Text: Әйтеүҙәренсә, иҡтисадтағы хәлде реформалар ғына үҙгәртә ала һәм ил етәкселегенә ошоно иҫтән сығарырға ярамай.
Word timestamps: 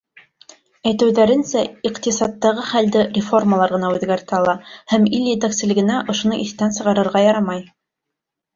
Әйтеүҙәренсә, 0.91 1.61
иҡтисадтағы 1.89 2.63
хәлде 2.71 3.03
реформалар 3.19 3.75
ғына 3.77 3.93
үҙгәртә 3.99 4.39
ала 4.39 4.57
һәм 4.95 5.07
ил 5.21 5.31
етәкселегенә 5.35 6.01
ошоно 6.17 6.43
иҫтән 6.49 6.77
сығарырға 6.81 7.25
ярамай. 7.29 7.65